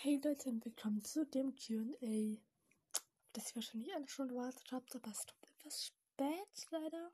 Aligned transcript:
Hey 0.00 0.20
Leute 0.22 0.48
und 0.48 0.64
willkommen 0.64 1.02
zu 1.02 1.26
dem 1.26 1.56
QA. 1.56 2.40
Das 3.32 3.50
ihr 3.50 3.56
wahrscheinlich 3.56 3.92
alle 3.92 4.06
schon 4.06 4.28
gewartet 4.28 4.70
habt, 4.70 4.94
aber 4.94 5.10
es 5.10 5.26
kommt 5.26 5.48
etwas 5.58 5.86
spät 5.86 6.70
leider. 6.70 7.10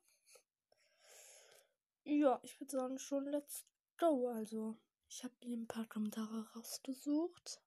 Ja, 2.04 2.38
ich 2.42 2.60
würde 2.60 2.76
sagen 2.76 2.98
schon 2.98 3.24
let's 3.24 3.64
go. 3.96 4.28
Also, 4.28 4.76
ich 5.08 5.24
habe 5.24 5.32
mir 5.46 5.56
ein 5.56 5.66
paar 5.66 5.86
Kommentare 5.86 6.46
rausgesucht. 6.54 7.62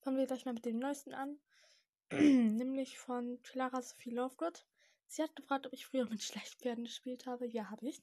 Fangen 0.00 0.16
wir 0.16 0.26
gleich 0.26 0.46
mal 0.46 0.54
mit 0.54 0.64
dem 0.64 0.78
neuesten 0.78 1.12
an. 1.12 1.38
Nämlich 2.10 2.98
von 2.98 3.42
Clara 3.42 3.82
Sophie 3.82 4.12
Lovegood. 4.12 4.64
Sie 5.06 5.22
hat 5.22 5.36
gefragt, 5.36 5.66
ob 5.66 5.74
ich 5.74 5.84
früher 5.84 6.08
mit 6.08 6.22
Schleichpferden 6.22 6.84
gespielt 6.84 7.26
habe. 7.26 7.46
Ja, 7.46 7.68
habe 7.68 7.86
ich. 7.90 8.02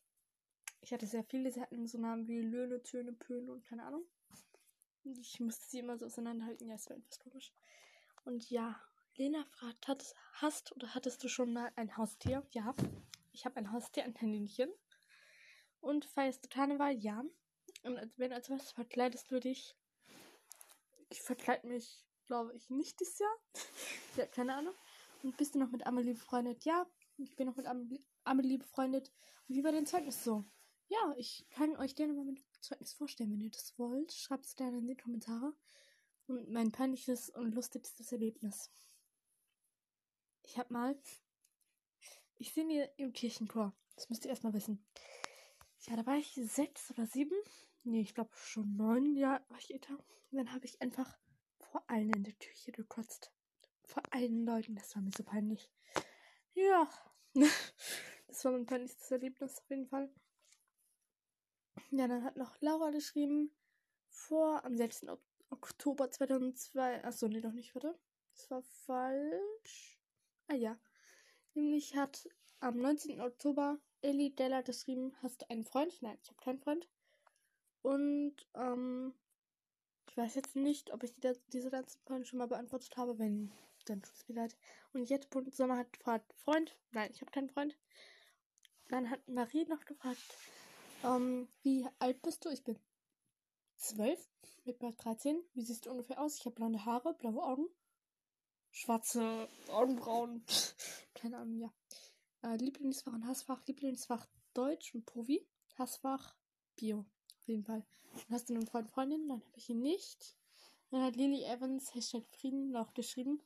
Ich 0.82 0.94
hatte 0.94 1.08
sehr 1.08 1.24
viele. 1.24 1.52
Sie 1.52 1.62
hatten 1.62 1.88
so 1.88 1.98
Namen 1.98 2.28
wie 2.28 2.42
Löhne, 2.42 2.84
Töne, 2.84 3.14
Pöhne 3.14 3.54
und 3.54 3.66
keine 3.66 3.86
Ahnung. 3.86 4.06
Ich 5.18 5.40
musste 5.40 5.66
sie 5.66 5.80
immer 5.80 5.98
so 5.98 6.06
auseinanderhalten. 6.06 6.68
Ja, 6.68 6.76
es 6.76 6.90
war 6.90 6.98
etwas 6.98 7.20
komisch. 7.20 7.52
Und 8.26 8.50
ja, 8.50 8.80
Lena 9.16 9.44
fragt, 9.46 9.88
hat, 9.88 10.16
hast 10.34 10.72
oder 10.76 10.94
hattest 10.94 11.24
du 11.24 11.28
schon 11.28 11.54
mal 11.54 11.72
ein 11.76 11.98
Haustier? 11.98 12.46
Ja, 12.52 12.76
ich 13.32 13.46
habe 13.46 13.58
ein 13.58 13.72
Haustier, 13.72 14.04
ein 14.04 14.14
Kaninchen. 14.14 14.70
Und 15.82 16.06
feierst 16.06 16.44
du 16.44 16.50
Karneval? 16.50 16.96
Ja. 16.98 17.24
Und 17.84 18.00
wenn 18.18 18.34
als 18.34 18.50
was 18.50 18.72
verkleidest 18.72 19.32
du 19.32 19.40
dich? 19.40 19.76
Ich 21.10 21.22
verkleide 21.22 21.68
mich, 21.68 22.06
glaube 22.28 22.54
ich, 22.54 22.70
nicht 22.70 23.00
dieses 23.00 23.20
Jahr. 23.20 23.38
ja, 24.18 24.26
keine 24.28 24.56
Ahnung. 24.56 24.76
Und 25.24 25.38
bist 25.38 25.56
du 25.56 25.60
noch 25.60 25.72
mit 25.72 25.86
Amelie 25.86 26.14
befreundet? 26.14 26.66
Ja, 26.66 26.86
ich 27.18 27.36
bin 27.36 27.48
noch 27.48 27.56
mit 27.56 27.66
Amelie 27.66 28.58
befreundet. 28.58 29.12
Und 29.48 29.56
wie 29.56 29.64
war 29.64 29.72
dein 29.72 29.86
Zeugnis 29.86 30.24
so? 30.24 30.46
Ja, 30.88 31.14
ich 31.18 31.46
kann 31.50 31.76
euch 31.78 31.96
gerne 31.96 32.14
mal 32.14 32.26
Zeugnis 32.62 32.94
vorstellen, 32.94 33.32
wenn 33.32 33.42
ihr 33.42 33.52
das 33.52 33.78
wollt. 33.78 34.12
Schreibt 34.12 34.46
es 34.46 34.56
gerne 34.56 34.78
in 34.78 34.88
die 34.88 34.96
Kommentare. 34.96 35.54
Und 36.28 36.50
mein 36.52 36.72
peinliches 36.72 37.30
und 37.30 37.56
lustigstes 37.56 38.12
Erlebnis. 38.12 38.72
Ich 40.44 40.58
hab 40.58 40.72
mal. 40.72 40.98
Ich 42.38 42.54
singe 42.54 42.90
im 42.98 43.14
Kirchenchor. 43.14 43.74
Das 43.96 44.10
müsst 44.10 44.26
ihr 44.26 44.30
erstmal 44.30 44.54
wissen. 44.54 44.86
Ja, 45.82 45.96
da 45.96 46.06
war 46.06 46.16
ich 46.18 46.40
sechs 46.44 46.92
oder 46.92 47.06
sieben. 47.06 47.36
Nee, 47.84 48.02
ich 48.02 48.14
glaube 48.14 48.36
schon 48.36 48.76
neun 48.76 49.16
Jahre 49.16 49.44
war 49.50 49.58
ich 49.58 49.74
älter. 49.74 49.98
Und 50.32 50.38
dann 50.38 50.54
habe 50.54 50.66
ich 50.66 50.82
einfach 50.82 51.18
vor 51.60 51.84
allen 51.88 52.14
in 52.14 52.24
der 52.24 52.34
Küche 52.34 52.72
gekotzt. 52.72 53.32
Vor 53.84 54.04
allen 54.12 54.46
Leuten. 54.46 54.76
Das 54.76 54.96
war 54.96 55.02
mir 55.02 55.12
so 55.16 55.24
peinlich. 55.24 55.72
Ja. 56.54 56.90
das 58.28 58.46
war 58.46 58.52
mein 58.52 58.66
peinlichstes 58.66 59.12
Erlebnis 59.12 59.58
auf 59.58 59.70
jeden 59.70 59.88
Fall. 59.88 60.10
Ja, 61.92 62.08
dann 62.08 62.24
hat 62.24 62.38
noch 62.38 62.60
Laura 62.62 62.92
geschrieben, 62.92 63.52
vor 64.08 64.64
am 64.66 64.76
6. 64.78 65.08
Oktober 65.50 66.12
2002. 66.12 67.04
Achso, 67.04 67.28
nee, 67.28 67.42
doch 67.42 67.52
nicht, 67.52 67.74
warte. 67.76 67.98
Das 68.34 68.50
war 68.52 68.62
falsch. 68.62 70.00
Ah 70.48 70.56
ja. 70.56 70.80
Nämlich 71.54 71.96
hat 71.96 72.28
am 72.60 72.78
19. 72.78 73.22
Oktober 73.22 73.80
Ellie 74.02 74.32
Della 74.32 74.62
geschrieben, 74.62 75.16
hast 75.22 75.42
du 75.42 75.50
einen 75.50 75.66
Freund? 75.66 76.02
Nein, 76.02 76.18
ich 76.22 76.30
habe 76.30 76.42
keinen 76.42 76.60
Freund. 76.60 76.88
Und, 77.82 78.36
ähm, 78.56 79.14
ich 80.10 80.18
weiß 80.18 80.36
jetzt 80.36 80.56
nicht, 80.56 80.92
ob 80.92 81.04
ich 81.04 81.16
die, 81.16 81.34
diese 81.54 81.70
ganzen 81.70 82.00
Fragen 82.02 82.26
schon 82.26 82.40
mal 82.40 82.48
beantwortet 82.48 82.98
habe. 82.98 83.20
Wenn, 83.20 83.52
dann 83.86 84.02
tut 84.02 84.16
es 84.16 84.28
mir 84.28 84.36
leid. 84.36 84.56
Und 84.94 85.10
jetzt 85.10 85.30
Sommer 85.52 85.78
hat 85.78 85.94
gefragt, 85.94 86.34
Freund? 86.34 86.78
Nein, 86.92 87.12
ich 87.14 87.22
habe 87.22 87.32
keinen 87.32 87.50
Freund. 87.50 87.78
Dann 88.90 89.10
hat 89.10 89.28
Marie 89.28 89.66
noch 89.66 89.86
gefragt, 89.86 90.18
ähm, 91.04 91.48
wie 91.62 91.88
alt 92.00 92.22
bist 92.22 92.46
du? 92.46 92.50
Ich 92.50 92.64
bin 92.64 92.78
zwölf, 93.78 94.20
mit 94.66 94.80
bald 94.80 95.04
13. 95.04 95.42
Wie 95.54 95.62
siehst 95.62 95.86
du 95.86 95.92
ungefähr 95.92 96.22
aus? 96.22 96.38
Ich 96.38 96.46
habe 96.46 96.56
blonde 96.56 96.86
Haare, 96.86 97.14
blaue 97.14 97.44
Augen, 97.44 97.68
schwarze 98.72 99.48
Augenbrauen. 99.72 100.44
Keine 101.14 101.38
Ahnung, 101.38 101.60
ja. 101.60 101.74
Äh, 102.44 102.58
Lieblingsfach 102.58 103.14
und 103.14 103.26
Hassfach. 103.26 103.66
Lieblingsfach 103.66 104.26
Deutsch 104.54 104.94
und 104.96 105.06
Provi. 105.06 105.46
Hassfach 105.78 106.36
Bio. 106.76 107.06
Auf 107.40 107.48
jeden 107.48 107.64
Fall. 107.64 107.86
Und 108.14 108.30
hast 108.30 108.50
du 108.50 108.54
einen 108.54 108.68
Freund, 108.68 108.90
Freundin? 108.90 109.28
Nein, 109.28 109.42
habe 109.46 109.58
ich 109.58 109.70
ihn 109.70 109.82
nicht. 109.82 110.36
Dann 110.92 111.04
hat 111.04 111.16
Lily 111.16 111.44
Evans 111.44 111.94
Hashtag 111.94 112.24
Frieden 112.30 112.72
noch 112.72 112.94
geschrieben. 112.94 113.42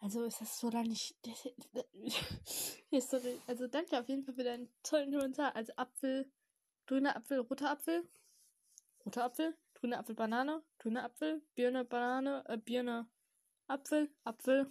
Also 0.00 0.24
ist 0.24 0.40
das 0.40 0.58
so 0.58 0.68
da 0.68 0.82
nicht. 0.82 1.14
also 3.46 3.68
danke 3.68 4.00
auf 4.00 4.08
jeden 4.08 4.24
Fall 4.24 4.34
für 4.34 4.42
deinen 4.42 4.68
tollen 4.82 5.12
Kommentar. 5.12 5.54
Also 5.54 5.72
Apfel 5.76 6.28
grüner 6.92 7.16
Apfel, 7.16 7.38
roter 7.38 7.70
Apfel, 7.70 8.06
roter 9.06 9.24
Apfel, 9.24 9.56
grüner 9.72 9.98
Apfel, 10.00 10.14
Banane, 10.14 10.62
grüner 10.78 11.04
Apfel, 11.04 11.40
Birne, 11.54 11.86
Banane, 11.86 12.44
äh, 12.46 12.58
Birne, 12.58 13.08
Apfel, 13.66 14.10
Apfel, 14.24 14.70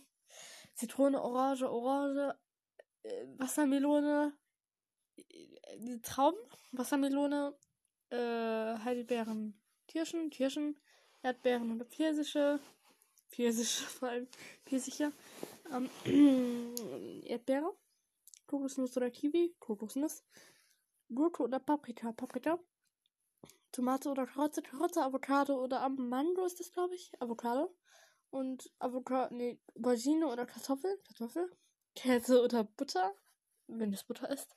Zitrone, 0.75 1.19
Orange, 1.19 1.67
Orange, 1.67 2.37
äh, 3.01 3.25
Wassermelone, 3.39 4.37
äh, 5.17 5.97
Trauben, 6.03 6.37
Wassermelone, 6.73 7.55
äh, 8.11 8.77
Heidelbeeren, 8.85 9.59
Kirschen, 9.87 10.29
Kirschen, 10.29 10.77
Erdbeeren 11.23 11.71
oder 11.73 11.85
Pfirsiche, 11.85 12.59
Pfirsiche 13.31 13.83
vor 13.97 14.09
allem, 14.09 14.27
Pfirsiche, 14.67 15.11
ähm, 15.73 15.89
Erdbeere, 17.25 17.75
Kokosnuss 18.45 18.95
oder 18.95 19.09
Kiwi, 19.09 19.55
Kokosnuss, 19.57 20.23
Gurke 21.13 21.43
oder 21.43 21.59
Paprika. 21.59 22.11
Paprika. 22.13 22.59
Tomate 23.71 24.09
oder 24.09 24.25
Karotte. 24.25 24.61
Karotte, 24.61 25.03
Avocado 25.03 25.61
oder 25.61 25.87
Mango 25.89 26.45
ist 26.45 26.59
das, 26.59 26.71
glaube 26.71 26.95
ich. 26.95 27.11
Avocado. 27.21 27.73
Und 28.29 28.71
Avocado, 28.79 29.35
nee, 29.35 29.59
Aubergine 29.75 30.27
oder 30.27 30.45
Kartoffel. 30.45 30.97
Kartoffel. 31.07 31.49
Käse 31.95 32.41
oder 32.41 32.63
Butter. 32.63 33.13
Wenn 33.67 33.93
es 33.93 34.03
Butter 34.03 34.29
ist. 34.29 34.55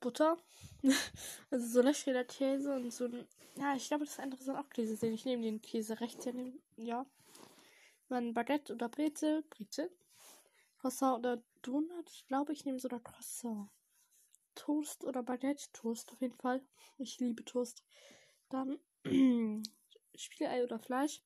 Butter. 0.00 0.36
also 1.50 1.66
so 1.66 1.82
löchriger 1.82 2.24
Käse 2.24 2.74
und 2.74 2.92
so 2.92 3.06
ein. 3.06 3.26
Ja, 3.56 3.74
ich 3.74 3.88
glaube, 3.88 4.04
das 4.04 4.18
andere 4.18 4.42
sind 4.42 4.56
auch 4.56 4.68
Käse. 4.68 5.06
Ich 5.06 5.24
nehme 5.24 5.42
den 5.42 5.62
Käse 5.62 6.00
rechts 6.00 6.24
hier. 6.24 6.52
Ja. 6.76 7.06
Dann 8.08 8.34
Baguette 8.34 8.72
oder 8.74 8.88
Brezel. 8.88 9.42
Brezel. 9.50 9.90
Croissant 10.78 11.18
oder 11.18 11.42
Donut? 11.66 12.08
Ich 12.10 12.26
glaube, 12.26 12.52
ich 12.52 12.64
nehme 12.64 12.78
sogar 12.78 13.00
Croissant. 13.00 13.68
Toast 14.54 15.04
oder 15.04 15.22
Baguette? 15.22 15.70
Toast 15.72 16.12
auf 16.12 16.20
jeden 16.20 16.36
Fall. 16.36 16.64
Ich 16.96 17.18
liebe 17.18 17.44
Toast. 17.44 17.84
Dann 18.48 18.78
Spiegelei 20.14 20.62
oder 20.62 20.78
Fleisch. 20.78 21.22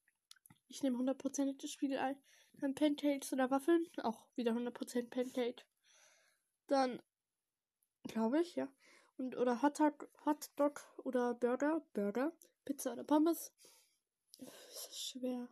Ich 0.69 0.83
nehme 0.83 0.97
hundertprozentiges 0.97 1.71
Spiegelei. 1.71 2.17
Dann 2.55 2.75
Pancakes 2.75 3.33
oder 3.33 3.51
Waffeln. 3.51 3.87
Auch 4.03 4.27
wieder 4.35 4.53
100% 4.53 5.11
Pancake. 5.11 5.63
Dann, 6.67 7.03
glaube 8.05 8.41
ich, 8.41 8.57
ja. 8.57 8.69
Und 9.19 9.37
oder 9.37 9.61
Hotdog, 9.61 10.09
Hotdog 10.25 10.87
oder 11.05 11.35
Burger. 11.35 11.85
Burger. 11.93 12.33
Pizza 12.65 12.93
oder 12.93 13.05
Pommes. 13.05 13.53
Das 14.39 14.89
ist 14.89 14.99
schwer. 14.99 15.49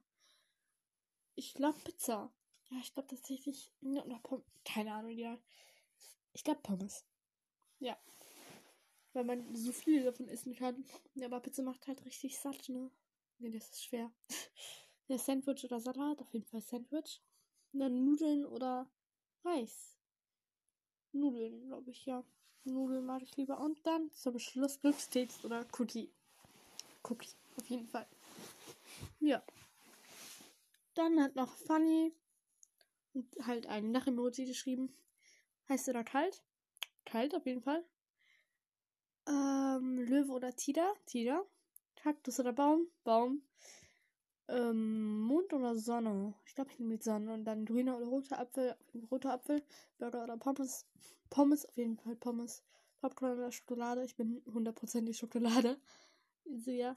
Ich 1.35 1.55
glaube 1.55 1.79
Pizza. 1.85 2.33
Ja, 2.71 2.79
ich 2.81 2.93
glaube 2.93 3.09
tatsächlich. 3.09 3.73
Oder 3.83 4.19
Pommes. 4.23 4.45
Keine 4.65 4.93
Ahnung, 4.93 5.11
ja. 5.13 5.39
Ich 6.33 6.45
glaube 6.45 6.61
Pommes. 6.63 7.05
Ja. 7.79 7.97
Weil 9.13 9.25
man 9.25 9.55
so 9.57 9.73
viel 9.73 10.05
davon 10.05 10.29
essen 10.29 10.55
kann. 10.55 10.85
Ja, 11.15 11.27
aber 11.27 11.41
Pizza 11.41 11.63
macht 11.63 11.87
halt 11.87 12.05
richtig 12.05 12.39
satt, 12.39 12.69
ne? 12.69 12.91
Ne, 13.39 13.51
das 13.51 13.71
ist 13.71 13.85
schwer. 13.85 14.13
Ja, 15.11 15.17
Sandwich 15.17 15.65
oder 15.65 15.81
Salat, 15.81 16.21
auf 16.21 16.35
jeden 16.35 16.45
Fall 16.45 16.61
Sandwich. 16.61 17.23
Und 17.73 17.81
dann 17.81 18.05
Nudeln 18.05 18.45
oder 18.45 18.91
Reis. 19.43 19.97
Nudeln, 21.13 21.67
glaube 21.67 21.91
ich, 21.91 22.05
ja. 22.05 22.23
Nudeln 22.65 23.07
mag 23.07 23.23
ich 23.23 23.35
lieber. 23.39 23.59
Und 23.59 23.87
dann 23.87 24.13
zum 24.13 24.39
Schluss 24.39 24.79
Glückskeks 24.83 25.47
oder 25.47 25.67
Cookie. 25.79 26.13
Cookie, 27.05 27.31
auf 27.57 27.67
jeden 27.71 27.89
Fall. 27.89 28.07
Ja. 29.21 29.43
Dann 30.93 31.19
hat 31.23 31.35
noch 31.35 31.57
Funny 31.57 32.13
halt 33.45 33.67
ein 33.67 33.93
Lach-Emoji 33.93 34.45
geschrieben. 34.45 34.93
Heißt 35.69 35.89
oder 35.89 36.05
kalt? 36.05 36.43
Kalt 37.05 37.35
auf 37.35 37.47
jeden 37.47 37.63
Fall. 37.63 37.85
Ähm, 39.27 39.99
Löwe 39.99 40.33
oder 40.33 40.55
Tiger? 40.55 40.95
Tiger. 41.07 41.45
Kaktus 41.97 42.41
oder 42.41 42.53
Baum? 42.53 42.87
Baum. 43.05 43.43
Ähm, 44.49 45.21
Mond 45.21 45.53
oder 45.53 45.77
Sonne? 45.77 46.35
Ich 46.47 46.55
glaube, 46.55 46.71
ich 46.73 46.79
nehme 46.79 46.97
die 46.97 47.03
Sonne. 47.05 47.35
Und 47.35 47.45
dann 47.45 47.67
grüner 47.67 47.97
oder 47.97 48.07
roter 48.07 48.39
Apfel? 48.39 48.77
Roter 49.11 49.33
Apfel. 49.33 49.63
Burger 49.99 50.25
oder 50.25 50.37
Pommes? 50.39 50.87
Pommes, 51.29 51.67
auf 51.67 51.77
jeden 51.77 51.99
Fall 51.99 52.17
Pommes. 52.17 52.63
Popcorn 53.01 53.39
oder 53.39 53.53
Schokolade? 53.53 54.05
Ich 54.05 54.17
bin 54.17 54.43
hundertprozentig 54.47 55.17
Schokolade. 55.17 55.79
Ja. 56.65 56.97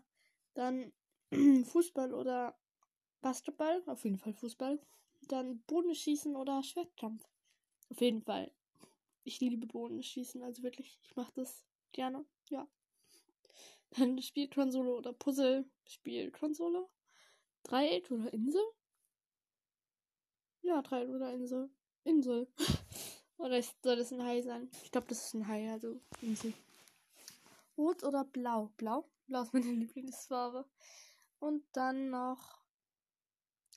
Dann 0.53 0.93
Fußball 1.65 2.13
oder 2.13 2.57
Basketball? 3.21 3.83
Auf 3.85 4.05
jeden 4.05 4.17
Fall 4.17 4.33
Fußball. 4.33 4.79
Dann 5.27 5.61
Bodenschießen 5.67 6.35
oder 6.35 6.63
Schwertkampf. 6.63 7.23
Auf 7.89 8.01
jeden 8.01 8.21
Fall. 8.21 8.51
Ich 9.23 9.39
liebe 9.39 9.67
Bodenschießen, 9.67 10.41
also 10.43 10.63
wirklich, 10.63 10.97
ich 11.03 11.15
mache 11.15 11.31
das 11.35 11.65
gerne. 11.91 12.25
Ja. 12.49 12.67
Dann 13.91 14.21
Spielkonsole 14.21 14.95
oder 14.95 15.13
Puzzle. 15.13 15.65
Spielkonsole. 15.85 16.87
Dreieck 17.63 18.09
oder 18.09 18.33
Insel? 18.33 18.63
Ja, 20.61 20.81
Dreieck 20.81 21.09
oder 21.09 21.33
Insel. 21.33 21.69
Insel. 22.03 22.47
oder 23.37 23.61
soll 23.61 23.97
das 23.97 24.11
ein 24.11 24.23
Hai 24.23 24.41
sein? 24.41 24.69
Ich 24.83 24.91
glaube, 24.91 25.07
das 25.07 25.25
ist 25.25 25.33
ein 25.33 25.47
Hai, 25.47 25.71
also 25.71 26.01
Insel. 26.21 26.53
Rot 27.77 28.03
oder 28.03 28.23
blau? 28.23 28.71
Blau? 28.77 29.05
Blau 29.27 29.43
ist 29.43 29.53
meine 29.53 29.65
Lieblingsfarbe. 29.71 30.65
Und 31.39 31.63
dann 31.73 32.09
noch 32.09 32.59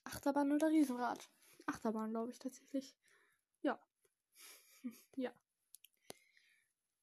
Achterbahn 0.05 0.53
oder 0.53 0.69
Riesenrad. 0.69 1.29
Achterbahn, 1.67 2.11
glaube 2.11 2.31
ich 2.31 2.39
tatsächlich. 2.39 2.95
Ja. 3.63 3.79
ja. 5.17 5.33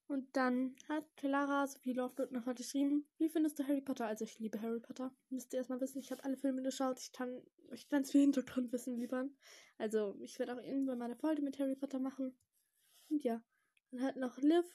Und 0.07 0.35
dann 0.35 0.75
hat 0.89 1.05
Clara 1.15 1.67
Sophie 1.67 1.93
Lovegood 1.93 2.33
noch 2.33 2.45
mal 2.45 2.53
geschrieben, 2.53 3.07
wie 3.17 3.29
findest 3.29 3.57
du 3.57 3.63
Harry 3.65 3.79
Potter? 3.79 4.07
Also 4.07 4.25
ich 4.25 4.39
liebe 4.39 4.61
Harry 4.61 4.81
Potter. 4.81 5.15
Müsst 5.29 5.53
ihr 5.53 5.59
erstmal 5.59 5.79
wissen, 5.79 5.99
ich 5.99 6.11
habe 6.11 6.23
alle 6.25 6.35
Filme 6.35 6.61
geschaut. 6.61 6.99
Ich 6.99 7.13
kann 7.13 7.41
euch 7.71 7.87
ganz 7.87 8.11
viel 8.11 8.19
Hintergrundwissen 8.19 8.97
liefern. 8.97 9.33
Also 9.77 10.17
ich 10.19 10.37
werde 10.37 10.53
auch 10.53 10.61
irgendwann 10.61 10.97
mal 10.97 11.05
eine 11.05 11.15
Folge 11.15 11.41
mit 11.41 11.57
Harry 11.59 11.75
Potter 11.75 11.99
machen. 11.99 12.35
Und 13.09 13.23
ja. 13.23 13.41
Dann 13.91 14.03
hat 14.03 14.17
noch 14.17 14.37
Liv 14.37 14.65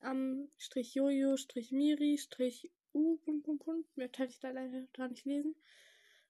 am 0.00 0.48
Strich 0.58 0.94
Jojo, 0.94 1.38
Strich 1.38 1.72
Miri, 1.72 2.18
Strich 2.18 2.70
U, 2.92 3.16
Punkt, 3.16 3.44
Punkt, 3.44 3.64
Punkt. 3.64 3.96
Mehr 3.96 4.10
kann 4.10 4.28
ich 4.28 4.40
da 4.40 4.50
leider 4.50 4.82
gar 4.92 5.08
nicht 5.08 5.24
lesen. 5.24 5.54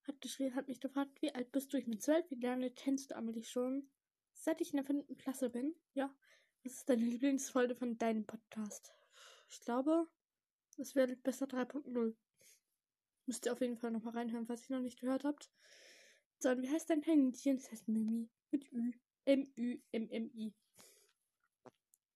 Hat, 0.06 0.20
geschrieben, 0.20 0.55
hat 0.55 0.69
mich 0.69 0.81
gefragt, 0.81 1.20
wie 1.20 1.35
alt 1.35 1.50
bist 1.50 1.73
du? 1.73 1.79
Ich 1.79 1.87
bin 1.87 1.99
zwölf. 1.99 2.25
Wie 2.31 2.41
lange 2.41 2.70
kennst 2.70 3.11
du 3.11 3.17
Amelie 3.17 3.43
schon? 3.43 3.88
Seit 4.32 4.61
ich 4.61 4.73
in 4.73 4.76
der 4.76 4.87
fünften 4.87 5.17
Klasse 5.17 5.50
bin. 5.50 5.75
Ja. 5.94 6.14
Was 6.62 6.75
ist 6.75 6.88
deine 6.88 7.05
Lieblingsfolge 7.05 7.75
von 7.75 7.99
deinem 7.99 8.25
Podcast? 8.25 8.93
Ich 9.49 9.61
glaube, 9.61 10.06
es 10.79 10.94
wäre 10.94 11.17
besser 11.17 11.47
3.0. 11.47 12.14
Müsst 13.26 13.47
ihr 13.47 13.53
auf 13.53 13.61
jeden 13.61 13.76
Fall 13.76 13.91
nochmal 13.91 14.14
reinhören, 14.14 14.47
falls 14.47 14.70
ihr 14.70 14.76
noch 14.76 14.82
nicht 14.82 15.00
gehört 15.00 15.25
habt. 15.25 15.50
So, 16.38 16.50
und 16.50 16.62
wie 16.62 16.70
heißt 16.70 16.91
dein 16.91 17.03
Händchen? 17.03 17.56
Das 17.56 17.73
heißt 17.73 17.88
Mimi. 17.88 18.29
Mit 18.53 18.70
Ü. 18.73 18.93
M-Ü-M-M-I. 19.25 20.55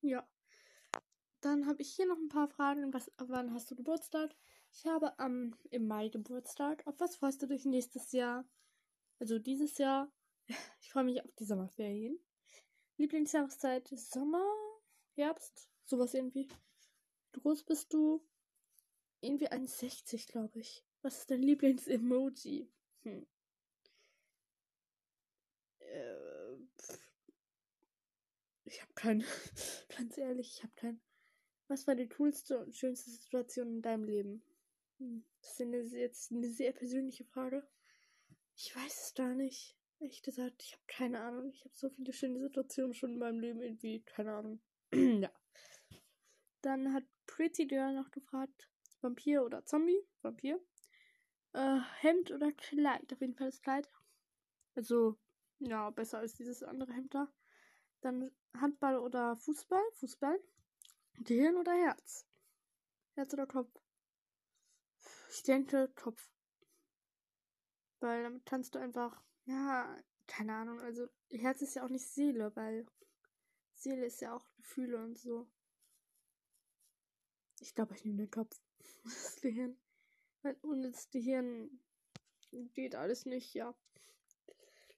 Ja. 0.01 0.27
Dann 1.41 1.65
habe 1.65 1.81
ich 1.81 1.93
hier 1.93 2.07
noch 2.07 2.17
ein 2.17 2.29
paar 2.29 2.47
Fragen. 2.47 2.93
Was, 2.93 3.11
wann 3.17 3.53
hast 3.53 3.69
du 3.69 3.75
Geburtstag? 3.75 4.33
Ich 4.73 4.85
habe 4.85 5.17
am 5.19 5.53
im 5.69 5.87
Mai 5.87 6.09
Geburtstag. 6.09 6.85
Auf 6.87 6.99
was 6.99 7.17
freust 7.17 7.41
du 7.41 7.47
dich 7.47 7.65
nächstes 7.65 8.11
Jahr? 8.11 8.45
Also 9.19 9.39
dieses 9.39 9.77
Jahr. 9.77 10.11
Ich 10.81 10.91
freue 10.91 11.03
mich 11.05 11.23
auf 11.23 11.31
die 11.39 11.45
Sommerferien. 11.45 12.19
Lieblingsjahreszeit 12.97 13.87
Sommer, 13.87 14.43
Herbst, 15.13 15.69
sowas 15.85 16.13
irgendwie. 16.13 16.49
Wie 17.31 17.39
groß 17.39 17.63
bist 17.63 17.93
du? 17.93 18.21
Irgendwie 19.21 19.49
1,60, 19.49 20.29
glaube 20.29 20.59
ich. 20.59 20.83
Was 21.01 21.19
ist 21.19 21.31
dein 21.31 21.41
Lieblings-Emoji? 21.41 22.69
Hm. 23.03 23.27
Äh, 25.79 26.55
ich 28.65 28.81
habe 28.81 28.93
keinen. 28.95 29.23
Ganz 29.97 30.17
ehrlich, 30.17 30.57
ich 30.57 30.63
habe 30.63 30.73
keinen. 30.75 31.01
Was 31.67 31.87
war 31.87 31.95
die 31.95 32.09
coolste 32.09 32.59
und 32.59 32.75
schönste 32.75 33.11
Situation 33.11 33.67
in 33.75 33.81
deinem 33.81 34.03
Leben? 34.03 34.43
Das 35.41 35.53
ist 35.53 35.61
eine, 35.61 35.77
jetzt 35.77 36.31
eine 36.31 36.47
sehr 36.47 36.73
persönliche 36.73 37.25
Frage. 37.25 37.67
Ich 38.55 38.75
weiß 38.75 39.05
es 39.07 39.13
gar 39.15 39.33
nicht. 39.33 39.75
Ehrlich 39.99 40.21
gesagt, 40.21 40.61
ich 40.61 40.73
habe 40.73 40.83
keine 40.87 41.19
Ahnung. 41.21 41.49
Ich 41.49 41.65
habe 41.65 41.75
so 41.75 41.89
viele 41.89 42.13
schöne 42.13 42.39
Situationen 42.39 42.93
schon 42.93 43.13
in 43.13 43.19
meinem 43.19 43.39
Leben 43.39 43.61
irgendwie. 43.61 44.03
Keine 44.03 44.33
Ahnung. 44.33 44.61
ja. 44.93 45.31
Dann 46.61 46.93
hat 46.93 47.03
Pretty 47.25 47.65
Girl 47.65 47.95
noch 47.95 48.11
gefragt: 48.11 48.69
Vampir 49.01 49.43
oder 49.43 49.65
Zombie? 49.65 50.05
Vampir. 50.21 50.59
Äh, 51.53 51.79
Hemd 52.01 52.31
oder 52.31 52.51
Kleid? 52.51 53.11
Auf 53.11 53.21
jeden 53.21 53.33
Fall 53.33 53.47
das 53.47 53.61
Kleid. 53.61 53.89
Also, 54.75 55.17
ja, 55.57 55.89
besser 55.89 56.19
als 56.19 56.35
dieses 56.35 56.61
andere 56.61 56.93
Hemd 56.93 57.15
da. 57.15 57.27
Dann 58.01 58.31
Handball 58.55 58.97
oder 58.99 59.35
Fußball? 59.35 59.83
Fußball. 59.93 60.39
Gehirn 61.23 61.57
oder 61.57 61.73
Herz? 61.73 62.27
Herz 63.15 63.33
oder 63.33 63.47
Kopf? 63.47 63.80
Ich 65.33 65.43
denke 65.43 65.87
Kopf. 65.95 66.29
Weil 68.01 68.23
damit 68.23 68.45
kannst 68.45 68.75
du 68.75 68.79
einfach 68.79 69.23
ja, 69.45 69.97
keine 70.27 70.53
Ahnung. 70.55 70.79
Also, 70.81 71.07
Herz 71.29 71.61
ist 71.61 71.75
ja 71.75 71.85
auch 71.85 71.89
nicht 71.89 72.05
Seele, 72.05 72.53
weil 72.55 72.85
Seele 73.75 74.05
ist 74.05 74.19
ja 74.21 74.35
auch 74.35 74.45
Gefühle 74.57 75.01
und 75.01 75.17
so. 75.17 75.47
Ich 77.61 77.73
glaube, 77.73 77.95
ich 77.95 78.03
nehme 78.03 78.23
den 78.23 78.31
Kopf. 78.31 78.59
Das 79.03 79.41
Gehirn. 79.41 79.77
Weil 80.43 80.57
ohne 80.61 80.91
das 80.91 81.09
Gehirn 81.09 81.79
geht 82.73 82.93
alles 82.93 83.25
nicht, 83.25 83.53
ja. 83.55 83.73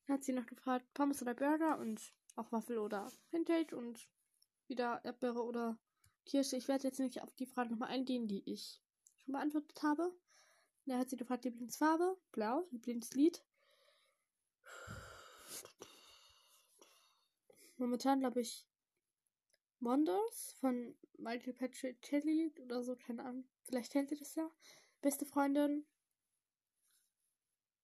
Dann 0.06 0.15
hat 0.15 0.24
sie 0.24 0.33
noch 0.33 0.45
gefragt, 0.45 0.94
Pommes 0.94 1.21
oder 1.21 1.33
Burger 1.33 1.80
und 1.80 2.13
auch 2.35 2.51
Waffel 2.51 2.80
oder 2.80 3.09
Pancake 3.31 3.75
und 3.75 4.09
wieder 4.68 5.00
Erdbeere 5.06 5.44
oder 5.44 5.80
Kirsche. 6.25 6.57
Ich 6.57 6.68
werde 6.68 6.88
jetzt 6.88 7.00
nicht 7.00 7.21
auf 7.21 7.33
die 7.35 7.45
Frage 7.45 7.69
nochmal 7.71 7.89
eingehen, 7.89 8.27
die 8.27 8.44
ich 8.51 8.81
schon 9.24 9.33
beantwortet 9.33 9.81
habe. 9.83 10.13
Dann 10.85 11.00
hat 11.00 11.09
sie 11.09 11.18
gefragt, 11.18 11.45
Lieblingsfarbe, 11.45 12.18
blau, 12.31 12.68
Lieblingslied, 12.71 13.44
Momentan 17.77 18.21
glaube 18.21 18.39
ich 18.39 18.65
Wonders 19.81 20.56
von 20.62 20.95
Michael 21.18 21.53
Patrick 21.53 22.01
Kelly 22.01 22.53
oder 22.62 22.81
so, 22.81 22.95
keine 22.95 23.25
Ahnung. 23.25 23.45
Vielleicht 23.65 23.91
kennt 23.91 24.09
ihr 24.12 24.18
das 24.18 24.35
ja. 24.35 24.50
Beste 25.01 25.25
Freundin. 25.25 25.85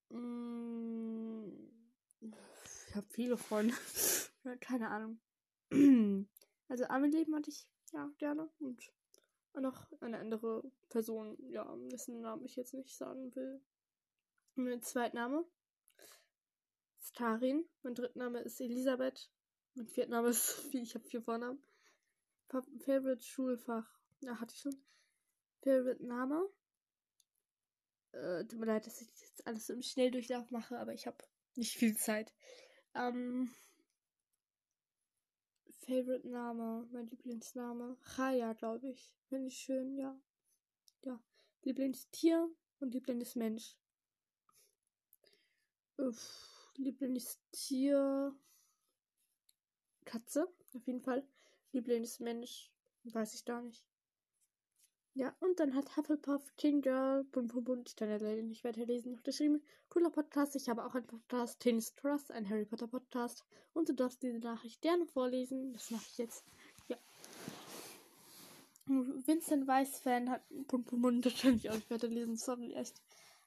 Mm, 0.09 1.49
ich 2.21 2.95
habe 2.95 3.07
viele 3.09 3.35
Freunde. 3.35 3.73
keine 4.61 4.89
Ahnung. 4.89 5.19
Also 6.71 6.85
Amelie 6.85 7.25
hatte 7.33 7.49
ich 7.49 7.67
ja 7.93 8.13
gerne 8.19 8.47
und 8.59 8.93
noch 9.55 9.91
eine 10.01 10.19
andere 10.19 10.63
Person, 10.89 11.37
ja, 11.49 11.75
dessen 11.91 12.21
Namen 12.21 12.45
ich 12.45 12.55
jetzt 12.55 12.73
nicht 12.73 12.95
sagen 12.95 13.33
will. 13.35 13.61
Mein 14.55 14.81
Zweitname 14.81 15.45
ist 16.99 17.15
Karin. 17.15 17.65
Mein 17.83 17.95
Drittname 17.95 18.39
ist 18.39 18.59
Elisabeth. 18.59 19.31
Mein 19.75 19.87
Viertname 19.87 20.29
ist, 20.29 20.73
ich 20.73 20.95
habe 20.95 21.05
vier 21.05 21.21
Vornamen. 21.21 21.63
Favorite 22.49 23.21
Schulfach. 23.21 23.87
Ja, 24.21 24.39
hatte 24.39 24.53
ich 24.53 24.61
schon. 24.61 24.75
Favorite 25.61 26.05
Name. 26.05 26.49
Äh, 28.11 28.45
tut 28.45 28.59
mir 28.59 28.65
leid, 28.65 28.87
dass 28.87 29.01
ich 29.01 29.07
jetzt 29.07 29.45
alles 29.45 29.69
im 29.69 29.81
Schnelldurchlauf 29.81 30.49
mache, 30.51 30.77
aber 30.79 30.93
ich 30.93 31.05
habe 31.05 31.17
nicht 31.55 31.77
viel 31.77 31.95
Zeit. 31.95 32.33
Ähm, 32.95 33.53
Favorite 35.79 36.27
Name, 36.27 36.87
mein 36.91 37.07
Lieblingsname. 37.07 37.97
Chaya, 38.15 38.53
glaube 38.53 38.89
ich. 38.89 39.13
Finde 39.27 39.47
ich 39.47 39.57
schön, 39.57 39.95
ja. 39.95 40.19
Ja. 41.03 41.19
Lieblingstier 41.63 42.49
und 42.79 42.93
Lieblingsmensch. 42.93 43.75
Uff, 45.97 46.71
Lieblingstier. 46.75 48.35
Katze, 50.05 50.47
auf 50.73 50.87
jeden 50.87 51.01
Fall. 51.01 51.23
Lieblingsmensch, 51.71 52.71
weiß 53.03 53.33
ich 53.35 53.45
gar 53.45 53.61
nicht. 53.61 53.85
Ja, 55.15 55.35
und 55.39 55.59
dann 55.59 55.75
hat 55.75 55.97
Hufflepuff, 55.97 56.55
King 56.55 56.81
Girl, 56.81 57.23
bum 57.25 57.47
bum 57.47 57.63
bum, 57.63 57.83
ich 57.85 57.95
kann 57.95 58.09
ja 58.09 58.17
leider 58.17 58.41
nicht 58.43 58.63
weiterlesen, 58.63 59.13
noch 59.13 59.23
geschrieben. 59.23 59.61
Cooler 59.89 60.11
Podcast, 60.11 60.55
ich 60.55 60.69
habe 60.69 60.85
auch 60.85 60.95
einen 60.95 61.07
Podcast, 61.07 61.59
Tennis 61.59 61.95
Trust, 61.95 62.31
ein 62.31 62.49
Harry 62.49 62.65
Potter 62.65 62.87
Podcast. 62.87 63.43
Und 63.73 63.89
du 63.89 63.93
darfst 63.93 64.21
diese 64.21 64.39
Nachricht 64.39 64.81
gerne 64.81 65.05
vorlesen. 65.07 65.73
Das 65.73 65.91
mache 65.91 66.05
ich 66.11 66.17
jetzt. 66.19 66.45
Ja. 66.87 66.97
Vincent 68.85 69.67
Weiss-Fan 69.67 70.29
hat 70.29 70.47
Punkt, 70.67 70.87
Punkt, 70.87 71.01
Punkt, 71.01 71.25
das 71.25 71.41
kann 71.41 71.55
ich 71.55 71.69
auch 71.69 71.75
nicht 71.75 71.91
weiterlesen, 71.91 72.37
sorry, 72.37 72.73
echt 72.73 73.01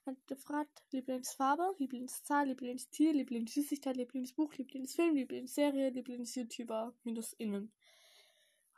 hat 0.05 0.27
gefragt, 0.27 0.83
Lieblingsfarbe, 0.91 1.75
Lieblingszahl, 1.77 2.47
Lieblingstier, 2.47 3.13
Lieblingssüßigkeit, 3.13 3.95
Lieblingsbuch, 3.95 4.53
Lieblingsfilm, 4.55 5.15
Lieblingsserie, 5.15 5.89
Lieblings-YouTuber, 5.89 6.93
minus 7.03 7.33
innen. 7.33 7.71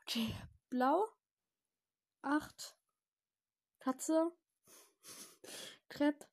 Okay, 0.04 0.28
blau, 0.70 1.08
8, 2.26 2.76
Katze, 3.78 4.32
Crepe, 5.90 6.26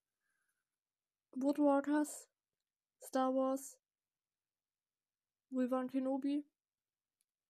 Woodwalkers, 1.32 2.30
Star 2.99 3.34
Wars, 3.34 3.78
Wilvan 5.50 5.90
Kenobi 5.90 6.46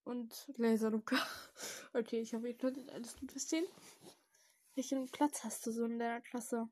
und 0.04 0.52
Laser 0.56 0.90
Luca. 0.90 1.16
Okay, 1.94 2.22
ich 2.22 2.32
hoffe, 2.32 2.48
ihr 2.48 2.56
könntet 2.56 2.88
alles 2.88 3.14
gut 3.16 3.30
verstehen. 3.30 3.66
Welchen 4.74 5.10
Platz 5.10 5.44
hast 5.44 5.66
du 5.66 5.70
so 5.70 5.84
in 5.84 5.98
der 5.98 6.22
Klasse? 6.22 6.70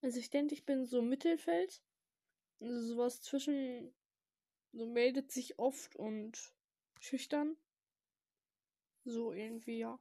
Also 0.00 0.18
ich 0.18 0.28
denke, 0.30 0.54
ich 0.54 0.66
bin 0.66 0.84
so 0.84 1.00
Mittelfeld. 1.00 1.80
Also 2.58 2.80
sowas 2.80 3.22
zwischen 3.22 3.94
so 4.72 4.86
meldet 4.86 5.30
sich 5.30 5.56
oft 5.60 5.94
und 5.94 6.52
schüchtern. 7.02 7.56
So 9.04 9.32
irgendwie, 9.32 9.78
ja. 9.78 9.98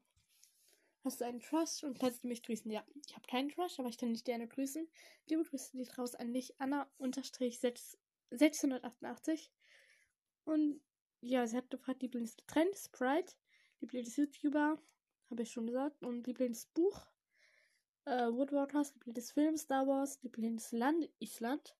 Hast 1.03 1.20
du 1.20 1.25
einen 1.25 1.39
Trust 1.39 1.84
und 1.84 1.98
kannst 2.00 2.24
du 2.24 2.27
mich 2.27 2.43
grüßen? 2.43 2.70
Ja, 2.70 2.86
ich 3.08 3.15
habe 3.15 3.25
keinen 3.27 3.50
Trust, 3.50 3.79
aber 3.79 3.89
ich 3.89 3.98
kann 3.98 4.13
dich 4.13 4.24
gerne 4.24 4.48
grüßen. 4.48 4.88
Liebe 5.27 5.43
Grüße 5.43 5.75
die 5.75 5.89
raus 5.98 6.13
an 6.13 6.31
dich, 6.31 6.53
Anna-688. 6.60 9.50
Und 10.43 10.79
ja, 11.22 11.48
sie 11.48 11.58
hat 11.58 11.72
gefragt, 11.72 12.03
Lieblingstrend, 12.03 12.77
Sprite, 12.77 13.34
Lieblings-YouTuber, 13.79 14.79
habe 15.31 15.41
ich 15.41 15.51
schon 15.51 15.65
gesagt, 15.65 16.03
und 16.03 16.27
Lieblingsbuch, 16.27 17.08
äh, 18.05 18.27
Woodwaters, 18.27 18.93
Lieblingsfilm, 18.93 19.58
Star 19.58 19.88
Wars, 19.88 20.22
Lieblingsland, 20.22 21.10
Island, 21.20 21.75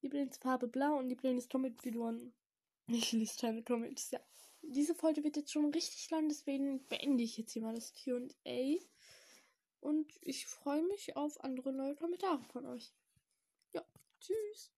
Lieblingsfarbe 0.00 0.68
Blau 0.68 0.96
und 0.98 1.10
Lieblingscomic-Figuren. 1.10 2.32
Ich 2.86 3.12
lese 3.12 3.40
keine 3.40 3.62
Comics, 3.62 4.10
ja. 4.10 4.20
Diese 4.68 4.94
Folge 4.94 5.24
wird 5.24 5.36
jetzt 5.36 5.52
schon 5.52 5.72
richtig 5.72 6.10
lang, 6.10 6.28
deswegen 6.28 6.86
beende 6.88 7.22
ich 7.22 7.36
jetzt 7.36 7.52
hier 7.52 7.62
mal 7.62 7.74
das 7.74 7.92
QA. 7.92 8.76
Und 9.80 10.12
ich 10.22 10.46
freue 10.46 10.82
mich 10.82 11.16
auf 11.16 11.42
andere 11.42 11.72
neue 11.72 11.94
Kommentare 11.94 12.42
von 12.44 12.66
euch. 12.66 12.94
Ja, 13.74 13.84
tschüss. 14.20 14.72